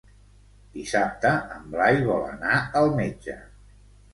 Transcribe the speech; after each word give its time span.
Dissabte 0.77 1.33
en 1.57 1.67
Blai 1.75 2.01
vol 2.09 2.27
anar 2.33 2.57
al 2.81 2.91
metge. 3.03 3.37